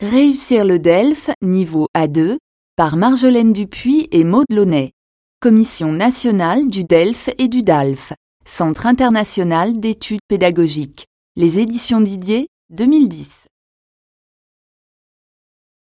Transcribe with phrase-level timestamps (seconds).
[0.00, 2.36] Réussir le DELF niveau A2
[2.76, 4.92] par Marjolaine Dupuis et Maud Launay.
[5.40, 8.12] Commission nationale du DELF et du DALF.
[8.44, 11.06] Centre international d'études pédagogiques.
[11.34, 13.46] Les éditions Didier 2010.